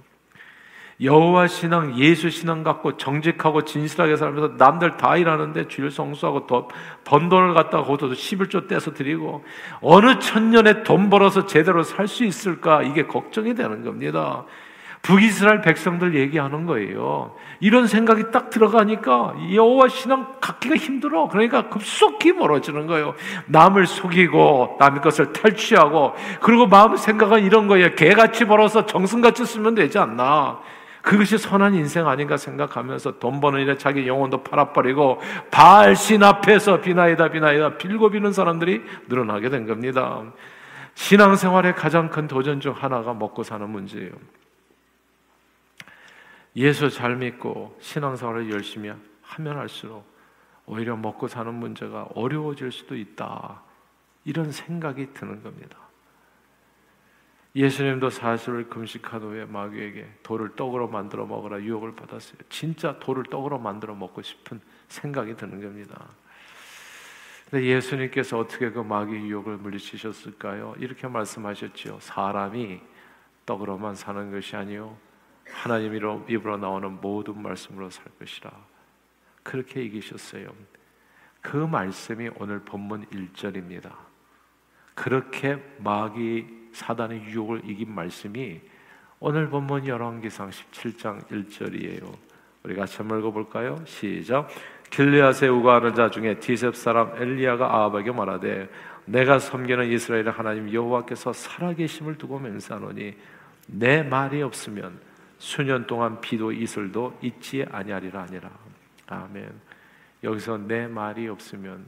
여호와 1.01 1.47
신앙, 1.49 1.99
예수 1.99 2.31
신앙 2.31 2.63
갖고 2.63 2.97
정직하고 2.97 3.63
진실하게 3.65 4.17
살면서 4.17 4.55
남들 4.57 4.97
다 4.97 5.17
일하는데 5.17 5.69
주일 5.69 5.91
성수하고 5.91 6.47
돈, 6.47 6.69
번 7.05 7.29
돈을 7.29 7.55
갖다가 7.55 7.85
거기서 7.85 8.13
11조 8.13 8.69
떼서 8.69 8.93
드리고 8.93 9.45
어느 9.81 10.19
천년에 10.19 10.83
돈 10.83 11.11
벌어서 11.11 11.47
제대로 11.47 11.83
살 11.83 12.07
수 12.07 12.25
있을까 12.25 12.83
이게 12.83 13.07
걱정이 13.07 13.55
되는 13.55 13.85
겁니다. 13.85 14.45
북이스라엘 15.03 15.63
백성들 15.63 16.15
얘기하는 16.15 16.65
거예요. 16.67 17.35
이런 17.59 17.89
생각이 17.89 18.31
딱 18.31 18.51
들어가니까 18.51 19.35
여호와 19.53 19.89
신앙 19.89 20.35
갖기가 20.41 20.77
힘들어. 20.77 21.27
그러니까 21.29 21.69
급속히 21.69 22.33
멀어지는 22.33 22.87
거예요. 22.87 23.15
남을 23.47 23.87
속이고 23.87 24.77
남의 24.79 25.01
것을 25.01 25.33
탈취하고 25.33 26.15
그리고 26.41 26.67
마음 26.67 26.97
생각은 26.97 27.43
이런 27.43 27.67
거예요. 27.67 27.95
개같이 27.97 28.45
벌어서 28.45 28.87
정승같이 28.87 29.45
쓰면 29.45 29.75
되지 29.75 29.99
않나. 29.99 30.61
그것이 31.03 31.37
선한 31.37 31.75
인생 31.75 32.07
아닌가 32.07 32.37
생각하면서 32.37 33.19
돈 33.19 33.41
버는 33.41 33.61
일에 33.61 33.77
자기 33.77 34.07
영혼도 34.07 34.45
팔아버리고 34.45 35.21
발신 35.51 36.23
앞에서 36.23 36.81
비나이다 36.81 37.29
비나이다 37.29 37.77
빌고 37.77 38.11
비는 38.11 38.33
사람들이 38.33 38.83
늘어나게 39.09 39.51
된 39.51 39.67
겁니다. 39.67 40.23
신앙생활의 40.95 41.75
가장 41.75 42.09
큰 42.09 42.29
도전 42.29 42.61
중 42.61 42.73
하나가 42.73 43.13
먹고 43.15 43.43
사는 43.43 43.69
문제예요. 43.69 44.13
예수 46.55 46.89
잘 46.89 47.17
믿고 47.17 47.77
신앙생활을 47.81 48.51
열심히 48.53 48.93
하면 49.23 49.59
할수록 49.59 50.07
오히려 50.67 50.97
먹고 50.97 51.27
사는 51.27 51.53
문제가 51.53 52.09
어려워질 52.15 52.71
수도 52.71 52.97
있다. 52.97 53.61
이런 54.25 54.53
생각이 54.53 55.13
드는 55.15 55.43
겁니다. 55.43 55.82
예수님도 57.55 58.09
40일 58.09 58.71
금식한 58.71 59.23
후에 59.23 59.45
마귀에게 59.45 60.11
돌을 60.23 60.57
떡으로 60.57 60.89
만들어 60.89 61.27
먹으라 61.27 61.61
유혹을 61.61 61.95
받았어요. 61.95 62.39
진짜 62.49 62.99
돌을 62.99 63.25
떡으로 63.25 63.59
만들어 63.59 63.95
먹고 63.95 64.23
싶은 64.23 64.61
생각이 64.89 65.37
드는 65.37 65.61
겁니다. 65.61 66.09
근데 67.51 67.67
예수님께서 67.67 68.39
어떻게 68.39 68.71
그 68.71 68.79
마귀 68.79 69.15
유혹을 69.15 69.59
물리치셨을까요? 69.59 70.77
이렇게 70.79 71.07
말씀하셨지요. 71.07 71.99
사람이 72.01 72.81
떡으로만 73.45 73.95
사는 73.95 74.31
것이 74.31 74.57
아니요 74.57 74.97
하나님 75.51 75.95
입으로 75.95 76.57
나오는 76.57 76.99
모든 77.03 77.43
말씀으로 77.43 77.91
살 77.91 78.07
것이라. 78.19 78.51
그렇게 79.43 79.83
이기셨어요. 79.83 80.55
그 81.43 81.57
말씀이 81.59 82.31
오늘 82.37 82.61
본문 82.61 83.07
1절입니다. 83.07 83.93
그렇게 84.95 85.57
마귀 85.79 86.62
사단의 86.73 87.23
유혹을 87.25 87.63
이긴 87.65 87.95
말씀이 87.95 88.61
오늘 89.21 89.49
본문 89.49 89.87
열왕기상 89.87 90.51
17장 90.51 91.25
1절이에요. 91.29 92.13
우리 92.65 92.75
같이 92.75 92.97
한번 92.99 93.21
읽어볼까요? 93.21 93.83
시작. 93.87 94.49
길리앗에 94.91 95.49
우거하는 95.49 95.95
자 95.95 96.11
중에 96.11 96.39
디셉 96.39 96.77
사람 96.77 97.15
엘리야가 97.17 97.65
아합에게 97.65 98.13
말하되 98.13 98.69
내가 99.05 99.39
섬기는 99.39 99.91
이스라엘의 99.91 100.31
하나님 100.31 100.73
여호와께서 100.73 101.33
살아계심을 101.33 102.19
두고 102.19 102.39
맹세하노니 102.39 103.15
내 103.69 104.03
말이 104.03 104.43
없으면 104.43 105.01
수년 105.39 105.87
동안 105.87 106.21
비도 106.21 106.53
이슬도 106.53 107.19
있지 107.23 107.65
아니하리라 107.71 108.23
아니라 108.23 108.51
아멘. 109.07 109.51
여기서 110.23 110.59
내 110.59 110.87
말이 110.87 111.29
없으면 111.29 111.85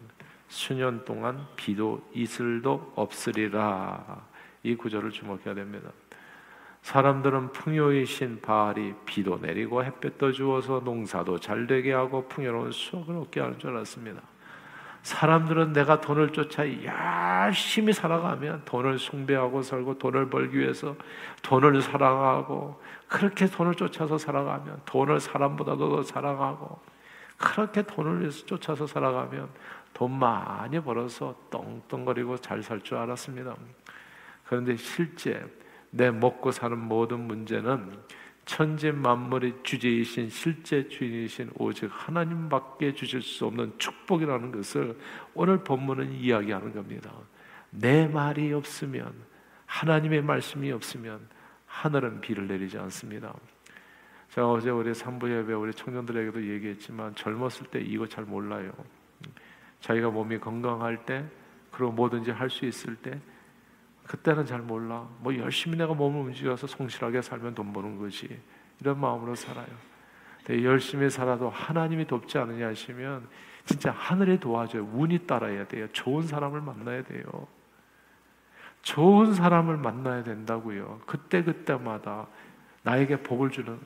수년 0.48 1.04
동안 1.04 1.46
비도 1.56 2.08
이슬도 2.14 2.92
없으리라 2.96 4.24
이 4.64 4.74
구절을 4.74 5.12
주목해야 5.12 5.54
됩니다. 5.54 5.90
사람들은 6.82 7.52
풍요의 7.52 8.04
신 8.06 8.40
바알이 8.40 8.94
비도 9.06 9.38
내리고 9.40 9.84
햇볕도 9.84 10.32
주어서 10.32 10.80
농사도 10.84 11.38
잘 11.38 11.66
되게 11.66 11.92
하고 11.92 12.26
풍요로운 12.28 12.72
수확을 12.72 13.16
얻게 13.16 13.40
하는 13.40 13.58
줄 13.58 13.70
알았습니다. 13.70 14.20
사람들은 15.02 15.74
내가 15.74 16.00
돈을 16.00 16.30
쫓아 16.32 16.64
열심히 16.66 17.92
살아가면 17.92 18.62
돈을 18.64 18.98
숭배하고 18.98 19.62
살고 19.62 19.98
돈을 19.98 20.30
벌기 20.30 20.58
위해서 20.58 20.96
돈을 21.42 21.82
사랑하고 21.82 22.80
그렇게 23.06 23.46
돈을 23.46 23.74
쫓아서 23.74 24.16
살아가면 24.16 24.80
돈을 24.86 25.20
사람보다도 25.20 25.96
더 25.96 26.02
사랑하고 26.02 26.80
그렇게 27.36 27.82
돈을 27.82 28.20
위해서 28.20 28.46
쫓아서 28.46 28.86
살아가면 28.86 29.48
돈 29.92 30.18
많이 30.18 30.80
벌어서 30.80 31.34
떵떵거리고 31.50 32.38
잘 32.38 32.62
살 32.62 32.80
줄 32.80 32.96
알았습니다. 32.96 33.54
그런데 34.44 34.76
실제 34.76 35.44
내 35.90 36.10
먹고 36.10 36.50
사는 36.50 36.78
모든 36.78 37.20
문제는 37.20 37.98
천지 38.44 38.92
만물의 38.92 39.60
주제이신 39.62 40.28
실제 40.28 40.86
주인이신 40.88 41.52
오직 41.58 41.88
하나님밖에 41.90 42.94
주실 42.94 43.22
수 43.22 43.46
없는 43.46 43.72
축복이라는 43.78 44.52
것을 44.52 44.98
오늘 45.34 45.64
본문은 45.64 46.12
이야기하는 46.12 46.74
겁니다. 46.74 47.10
내 47.70 48.06
말이 48.06 48.52
없으면 48.52 49.14
하나님의 49.66 50.22
말씀이 50.22 50.70
없으면 50.72 51.26
하늘은 51.66 52.20
비를 52.20 52.46
내리지 52.46 52.78
않습니다. 52.78 53.34
제가 54.30 54.50
어제 54.50 54.70
우리 54.70 54.92
산부 54.94 55.30
예배 55.30 55.52
우리 55.54 55.72
청년들에게도 55.72 56.46
얘기했지만 56.46 57.14
젊었을 57.14 57.66
때 57.70 57.80
이거 57.80 58.06
잘 58.06 58.24
몰라요. 58.24 58.72
자기가 59.80 60.10
몸이 60.10 60.38
건강할 60.38 61.06
때 61.06 61.24
그리고 61.70 61.92
뭐든지 61.92 62.30
할 62.30 62.50
수 62.50 62.66
있을 62.66 62.96
때 62.96 63.18
그때는 64.06 64.44
잘 64.44 64.60
몰라. 64.60 65.08
뭐 65.20 65.36
열심히 65.36 65.76
내가 65.76 65.94
몸을 65.94 66.20
움직여서 66.26 66.66
성실하게 66.66 67.22
살면 67.22 67.54
돈 67.54 67.72
버는 67.72 67.98
거지. 67.98 68.40
이런 68.80 69.00
마음으로 69.00 69.34
살아요. 69.34 69.66
열심히 70.50 71.08
살아도 71.08 71.48
하나님이 71.48 72.06
돕지 72.06 72.36
않느냐 72.38 72.68
하시면 72.68 73.26
진짜 73.64 73.90
하늘에 73.90 74.38
도와줘요. 74.38 74.84
운이 74.92 75.26
따라야 75.26 75.66
돼요. 75.66 75.88
좋은 75.92 76.26
사람을 76.26 76.60
만나야 76.60 77.02
돼요. 77.04 77.24
좋은 78.82 79.32
사람을 79.32 79.78
만나야 79.78 80.22
된다고요. 80.22 81.00
그때 81.06 81.42
그때마다 81.42 82.26
나에게 82.82 83.22
복을 83.22 83.50
주는. 83.50 83.80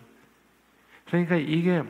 그러니까 1.06 1.36
이게 1.36 1.84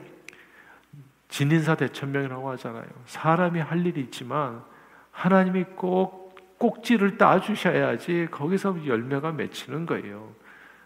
진인사 1.29 1.75
대천명이라고 1.75 2.51
하잖아요. 2.51 2.85
사람이 3.07 3.61
할 3.61 3.85
일이 3.87 4.03
있지만 4.03 4.63
하나님이 5.11 5.65
꼭 5.77 6.18
꼭지를 6.59 7.17
따주셔야지 7.17 8.29
거기서 8.31 8.87
열매가 8.87 9.33
맺히는 9.33 9.87
거예요. 9.87 10.33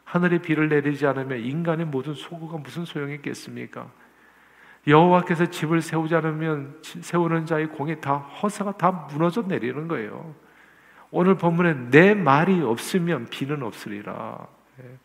하늘에 0.04 0.38
비를 0.38 0.68
내리지 0.68 1.06
않으면 1.06 1.40
인간의 1.40 1.86
모든 1.86 2.14
소구가 2.14 2.58
무슨 2.58 2.84
소용이 2.84 3.14
있겠습니까? 3.16 3.90
여호와께서 4.86 5.46
집을 5.46 5.80
세우지 5.80 6.14
않으면 6.14 6.78
세우는 6.82 7.46
자의 7.46 7.66
공이 7.68 8.00
다 8.00 8.16
허사가 8.16 8.76
다 8.76 8.90
무너져 8.90 9.42
내리는 9.42 9.88
거예요. 9.88 10.34
오늘 11.10 11.36
본문에 11.36 11.90
내 11.90 12.14
말이 12.14 12.60
없으면 12.60 13.26
비는 13.26 13.62
없으리라. 13.62 14.46
예. 14.80 14.98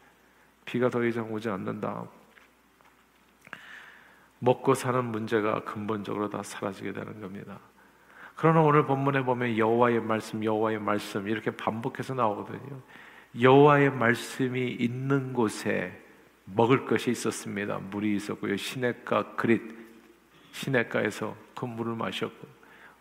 비가 0.66 0.90
더 0.90 1.04
이상 1.04 1.32
오지 1.32 1.50
않는다. 1.50 2.06
먹고 4.40 4.74
사는 4.74 5.04
문제가 5.06 5.64
근본적으로 5.64 6.30
다 6.30 6.44
사라지게 6.44 6.94
되는 6.94 7.22
겁니다. 7.22 7.60
그러나 8.38 8.62
오늘 8.62 8.86
본문에 8.86 9.24
보면 9.24 9.58
여호와의 9.58 10.00
말씀, 10.00 10.44
여호와의 10.44 10.80
말씀 10.80 11.28
이렇게 11.28 11.50
반복해서 11.50 12.14
나오거든요. 12.14 12.80
여호와의 13.42 13.92
말씀이 13.92 14.78
있는 14.80 15.34
곳에 15.34 16.00
먹을 16.46 16.86
것이 16.86 17.10
있었습니다. 17.10 17.80
물이 17.90 18.16
있었고요. 18.16 18.56
시냇가 18.56 19.36
그릿 19.36 19.62
시냇가에서 20.52 21.36
그 21.56 21.66
물을 21.66 21.96
마셨고 21.96 22.48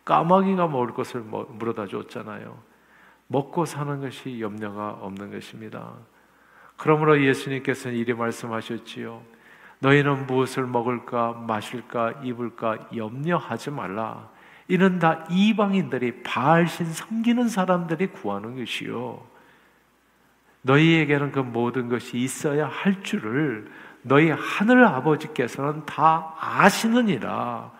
까마귀가 0.06 0.68
먹을 0.68 0.94
것을 0.94 1.20
물어다 1.20 1.86
줬잖아요. 1.86 2.58
먹고 3.26 3.66
사는 3.66 4.00
것이 4.00 4.40
염려가 4.40 4.98
없는 5.02 5.32
것입니다. 5.32 5.92
그러므로 6.78 7.22
예수님께서는 7.22 7.96
이리 7.96 8.14
말씀하셨지요. 8.14 9.20
너희는 9.80 10.26
무엇을 10.26 10.66
먹을까, 10.66 11.32
마실까, 11.32 12.22
입을까 12.22 12.88
염려하지 12.96 13.70
말라. 13.72 14.30
이는 14.68 14.98
다 14.98 15.24
이방인들이 15.30 16.22
바알신 16.22 16.92
섬기는 16.92 17.48
사람들이 17.48 18.08
구하는 18.08 18.56
것이요. 18.56 19.22
너희에게는 20.62 21.32
그 21.32 21.38
모든 21.38 21.88
것이 21.88 22.18
있어야 22.18 22.66
할 22.66 23.02
줄을 23.02 23.70
너희 24.02 24.30
하늘 24.30 24.84
아버지께서는 24.84 25.84
다 25.86 26.34
아시느니라. 26.40 27.70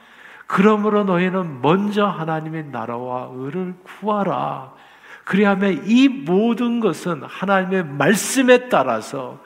그러므로 0.47 1.03
너희는 1.05 1.61
먼저 1.61 2.07
하나님의 2.07 2.67
나라와 2.67 3.29
의를 3.33 3.75
구하라. 3.83 4.73
그리하면 5.25 5.83
이 5.87 6.09
모든 6.09 6.79
것은 6.79 7.25
하나님의 7.25 7.85
말씀에 7.85 8.69
따라서 8.69 9.41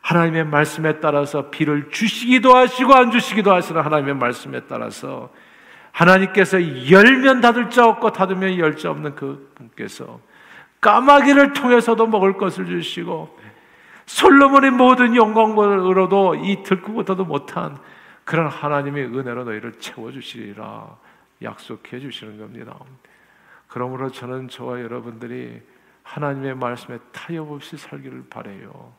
하나님의 0.00 0.46
말씀에 0.46 1.00
따라서 1.00 1.50
비를 1.50 1.90
주시기도 1.90 2.56
하시고 2.56 2.94
안 2.94 3.10
주시기도 3.10 3.52
하시는 3.52 3.80
하나님의 3.82 4.14
말씀에 4.14 4.62
따라서 4.62 5.30
하나님께서 5.92 6.58
열면 6.90 7.40
닫을 7.40 7.70
자 7.70 7.86
없고 7.86 8.12
닫으면 8.12 8.58
열 8.58 8.76
자 8.76 8.90
없는 8.90 9.14
그 9.14 9.52
분께서 9.54 10.20
까마귀를 10.80 11.52
통해서도 11.52 12.06
먹을 12.06 12.32
것을 12.32 12.66
주시고 12.66 13.38
솔로몬의 14.06 14.72
모든 14.72 15.14
영광으로도 15.14 16.36
이 16.36 16.62
들고부터도 16.64 17.24
못한 17.24 17.78
그런 18.24 18.48
하나님의 18.48 19.04
은혜로 19.06 19.44
너희를 19.44 19.72
채워주시리라 19.78 20.96
약속해 21.42 22.00
주시는 22.00 22.38
겁니다. 22.38 22.76
그러므로 23.68 24.10
저는 24.10 24.48
저와 24.48 24.80
여러분들이 24.80 25.60
하나님의 26.02 26.56
말씀에 26.56 26.98
타협 27.12 27.50
없이 27.50 27.76
살기를 27.76 28.24
바래요. 28.28 28.92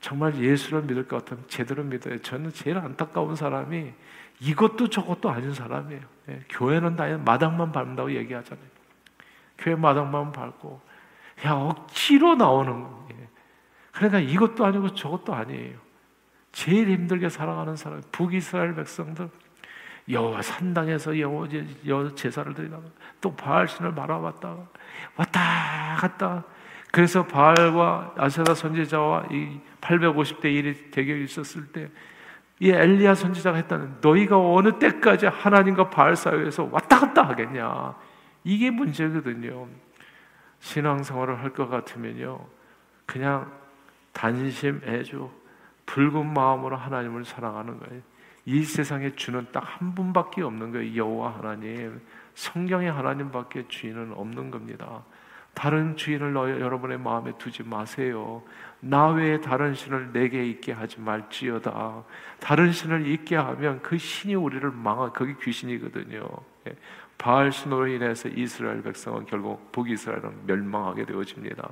정말 0.00 0.34
예수를 0.36 0.82
믿을 0.82 1.06
것 1.08 1.18
같으면 1.24 1.44
제대로 1.48 1.82
믿어요. 1.82 2.18
저는 2.18 2.52
제일 2.52 2.78
안타까운 2.78 3.36
사람이 3.36 3.92
이것도 4.40 4.88
저것도 4.88 5.30
아닌 5.30 5.52
사람이에요. 5.52 6.02
예, 6.28 6.40
교회는 6.48 6.96
다 6.96 7.06
마당만 7.18 7.72
밟는다고 7.72 8.12
얘기하잖아요. 8.14 8.66
교회 9.58 9.74
마당만 9.74 10.32
밟고 10.32 10.80
야 11.44 11.52
억지로 11.52 12.34
나오는 12.34 12.86
예. 13.12 13.28
그러니까 13.92 14.18
이것도 14.18 14.64
아니고 14.64 14.94
저것도 14.94 15.34
아니에요. 15.34 15.78
제일 16.52 16.88
힘들게 16.88 17.28
살아가는 17.28 17.76
사람 17.76 18.02
북이스라엘 18.10 18.74
백성들 18.74 19.28
여호와 20.08 20.42
산당에서 20.42 21.18
여호 21.18 22.14
제사를 22.14 22.52
드리다가 22.54 22.82
또 23.20 23.36
바알 23.36 23.68
신을 23.68 23.94
바라봤다가 23.94 24.66
왔다 25.16 25.96
갔다 25.98 26.44
그래서 26.90 27.24
바알과 27.24 28.14
아세라 28.16 28.54
선지자와 28.54 29.26
이 29.30 29.60
850대 29.80 30.44
1이 30.44 30.90
대결이 30.90 31.24
있었을 31.24 31.68
때 31.68 31.88
이 32.60 32.70
엘리야 32.70 33.14
선지자가 33.14 33.56
했다는 33.56 33.96
너희가 34.02 34.38
어느 34.38 34.78
때까지 34.78 35.26
하나님과 35.26 35.90
바알 35.90 36.14
사이에서 36.14 36.68
왔다 36.70 37.00
갔다 37.00 37.22
하겠냐 37.22 37.94
이게 38.44 38.70
문제거든요. 38.70 39.66
신앙생활을 40.60 41.42
할 41.42 41.50
것 41.52 41.68
같으면요 41.68 42.38
그냥 43.06 43.50
단심해줘 44.12 45.30
붉은 45.86 46.32
마음으로 46.34 46.76
하나님을 46.76 47.24
사랑하는 47.24 47.78
거예요. 47.80 48.02
이 48.44 48.62
세상에 48.62 49.14
주는 49.16 49.46
딱 49.52 49.64
한 49.64 49.94
분밖에 49.94 50.42
없는 50.42 50.72
거예요. 50.72 50.96
여호와 50.96 51.36
하나님 51.38 52.00
성경에 52.34 52.88
하나님밖에 52.88 53.68
주인은 53.68 54.12
없는 54.14 54.50
겁니다. 54.50 55.02
다른 55.54 55.96
주인을 55.96 56.32
너, 56.32 56.48
여러분의 56.48 56.98
마음에 56.98 57.32
두지 57.38 57.64
마세요. 57.64 58.42
나 58.80 59.08
외에 59.08 59.40
다른 59.40 59.74
신을 59.74 60.12
내게 60.12 60.46
있게 60.46 60.72
하지 60.72 61.00
말지어다. 61.00 62.04
다른 62.40 62.72
신을 62.72 63.06
있게 63.06 63.36
하면 63.36 63.80
그 63.82 63.98
신이 63.98 64.34
우리를 64.34 64.70
망하, 64.70 65.12
그게 65.12 65.34
귀신이거든요. 65.42 66.26
예. 66.68 66.76
바알 67.18 67.52
신으로 67.52 67.86
인해서 67.86 68.28
이스라엘 68.30 68.82
백성은 68.82 69.26
결국 69.26 69.70
북이스라엘은 69.72 70.46
멸망하게 70.46 71.04
되어집니다. 71.04 71.68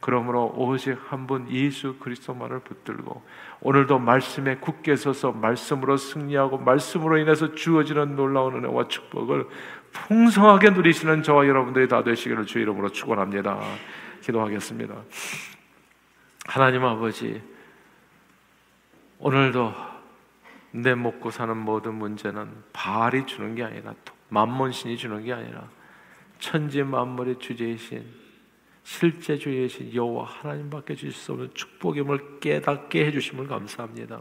그러므로 0.00 0.52
오직 0.54 0.98
한 1.08 1.26
분 1.26 1.50
예수 1.50 1.96
그리스도만을 1.98 2.58
붙들고 2.60 3.22
오늘도 3.62 3.98
말씀에 3.98 4.56
굳게 4.56 4.96
서서 4.96 5.32
말씀으로 5.32 5.96
승리하고 5.96 6.58
말씀으로 6.58 7.16
인해서 7.16 7.54
주어지는 7.54 8.14
놀라운 8.14 8.56
은혜와 8.56 8.88
축복을 8.88 9.46
풍성하게 9.92 10.70
누리시는 10.70 11.22
저와 11.22 11.46
여러분들이 11.46 11.88
다 11.88 12.04
되시기를 12.04 12.44
주 12.44 12.58
이름으로 12.58 12.90
축원합니다. 12.90 13.58
기도하겠습니다. 14.20 14.94
하나님 16.46 16.84
아버지 16.84 17.42
오늘도 19.18 19.72
내 20.72 20.94
먹고 20.94 21.30
사는 21.30 21.56
모든 21.56 21.94
문제는 21.94 22.50
바알이 22.72 23.26
주는 23.26 23.54
게 23.54 23.64
아니라 23.64 23.94
만몬신이 24.28 24.96
주는 24.96 25.24
게 25.24 25.32
아니라 25.32 25.68
천지 26.38 26.82
만물의 26.82 27.38
주제이신 27.38 28.04
실제 28.82 29.38
주이신 29.38 29.94
여호와 29.94 30.26
하나님밖에 30.26 30.94
주실 30.94 31.12
수 31.12 31.32
없는 31.32 31.54
축복임을 31.54 32.40
깨닫게 32.40 33.06
해주심을 33.06 33.48
감사합니다. 33.48 34.20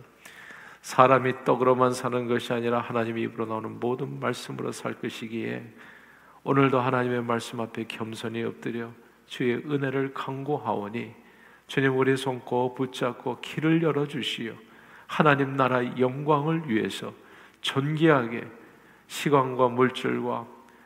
사람이 0.82 1.44
떡으로만 1.44 1.92
사는 1.94 2.28
것이 2.28 2.54
아니라 2.54 2.80
하나님 2.80 3.18
입으로 3.18 3.46
나오는 3.46 3.80
모든 3.80 4.20
말씀으로 4.22 4.72
살 4.72 4.94
것이기에 4.94 5.74
오늘도 6.44 6.80
하나님의 6.80 7.24
말씀 7.24 7.60
앞에 7.60 7.86
겸손히 7.86 8.44
엎드려 8.44 8.92
주의 9.28 9.56
은혜를 9.56 10.14
강구하오니 10.14 11.23
주님 11.74 11.98
우리 11.98 12.16
손꼭 12.16 12.76
붙잡고 12.76 13.40
길을 13.42 13.82
열어 13.82 14.06
주시어 14.06 14.54
하나님 15.08 15.58
나라의 15.58 15.94
영광을 15.98 16.70
위해서 16.70 17.12
존귀하게 17.62 18.46
시간과 19.08 19.70
물질과 19.70 20.46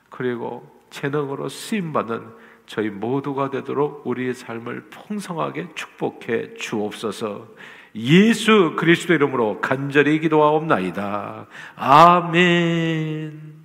그리고 0.10 0.66
재능으로 0.90 1.50
쓰임 1.50 1.92
받는 1.92 2.22
저희 2.68 2.90
모두가 2.90 3.50
되도록 3.50 4.08
우리의 4.08 4.34
삶을 4.34 4.86
풍성하게 4.90 5.72
축복해 5.76 6.54
주옵소서. 6.54 7.50
예수 7.96 8.74
그리스도 8.78 9.14
이름으로 9.14 9.60
간절히 9.60 10.22
기도하옵나이다. 10.22 11.48
아멘. 11.76 13.57